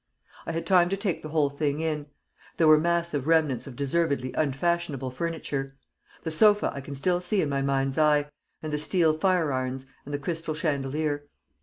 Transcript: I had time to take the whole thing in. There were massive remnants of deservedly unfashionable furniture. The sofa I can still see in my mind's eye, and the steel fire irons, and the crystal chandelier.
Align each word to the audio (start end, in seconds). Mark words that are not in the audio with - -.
I 0.47 0.51
had 0.53 0.65
time 0.65 0.89
to 0.89 0.97
take 0.97 1.21
the 1.21 1.29
whole 1.29 1.51
thing 1.51 1.79
in. 1.79 2.07
There 2.57 2.65
were 2.67 2.79
massive 2.79 3.27
remnants 3.27 3.67
of 3.67 3.75
deservedly 3.75 4.33
unfashionable 4.33 5.11
furniture. 5.11 5.77
The 6.23 6.31
sofa 6.31 6.71
I 6.73 6.81
can 6.81 6.95
still 6.95 7.21
see 7.21 7.39
in 7.39 7.49
my 7.49 7.61
mind's 7.61 7.99
eye, 7.99 8.31
and 8.63 8.73
the 8.73 8.79
steel 8.79 9.15
fire 9.15 9.51
irons, 9.53 9.85
and 10.03 10.11
the 10.11 10.17
crystal 10.17 10.55
chandelier. 10.55 11.27